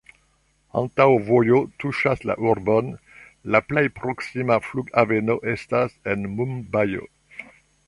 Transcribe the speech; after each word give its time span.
Aŭtovojo 0.79 1.59
tuŝas 1.83 2.23
la 2.29 2.35
urbon, 2.53 2.89
la 3.57 3.63
plej 3.67 3.85
proksima 4.01 4.59
flughaveno 4.71 5.39
estas 5.55 5.97
en 6.15 6.29
Mumbajo. 6.41 7.09